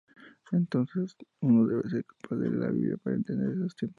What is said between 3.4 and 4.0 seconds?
esos tiempos.